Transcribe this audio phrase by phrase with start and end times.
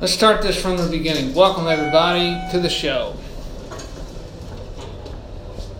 [0.00, 1.34] Let's start this from the beginning.
[1.34, 3.14] Welcome, everybody, to the show.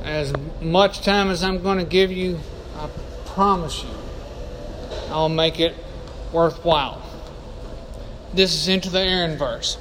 [0.05, 2.39] As much time as I'm going to give you,
[2.77, 2.89] I
[3.27, 3.91] promise you,
[5.09, 5.75] I'll make it
[6.33, 7.03] worthwhile.
[8.33, 9.77] This is Into the Aaron verse.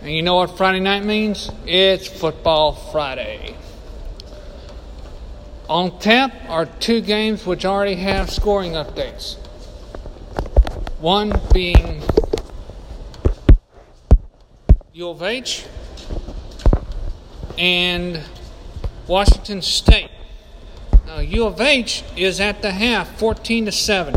[0.00, 1.50] And you know what Friday night means?
[1.66, 3.56] It's Football Friday.
[5.68, 9.36] On tap are two games which already have scoring updates.
[11.00, 12.00] One being
[14.96, 15.64] U of H
[17.58, 18.20] and
[19.08, 20.12] Washington State.
[21.04, 24.14] Now U of H is at the half 14 to 7.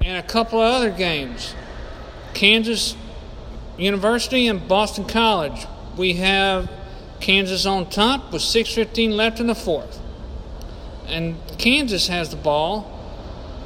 [0.00, 1.54] And a couple of other games.
[2.32, 2.96] Kansas
[3.76, 5.66] University and Boston College.
[5.98, 6.70] We have
[7.20, 10.00] Kansas on top with 6:15 left in the fourth.
[11.06, 12.90] And Kansas has the ball.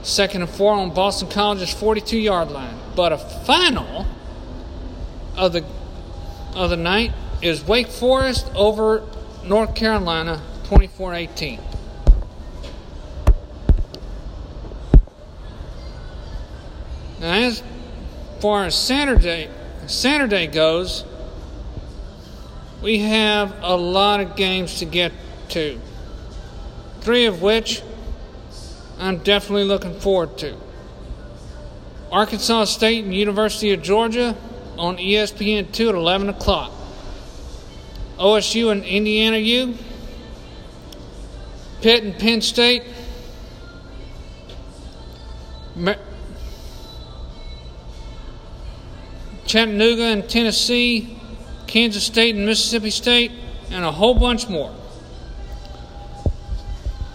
[0.03, 2.75] Second and four on Boston College's 42 yard line.
[2.97, 4.05] But a final
[5.43, 5.65] of the
[6.55, 9.03] of the night is Wake Forest over
[9.45, 11.59] North Carolina 24-18.
[17.19, 17.61] Now as
[18.39, 19.51] far as Saturday
[19.89, 21.05] Saturday goes,
[22.81, 25.13] we have a lot of games to get
[25.49, 25.81] to.
[27.01, 27.83] Three of which
[28.97, 30.57] I'm definitely looking forward to.
[32.13, 34.37] Arkansas State and University of Georgia
[34.83, 36.73] on ESPN2 at 11 o'clock.
[38.19, 39.77] OSU and Indiana U.
[41.81, 42.83] Pitt and Penn State.
[49.47, 51.17] Chattanooga and Tennessee.
[51.69, 53.31] Kansas State and Mississippi State.
[53.71, 54.75] And a whole bunch more.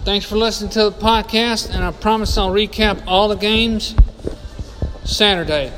[0.05, 3.93] Thanks for listening to the podcast, and I promise I'll recap all the games
[5.03, 5.73] Saturday.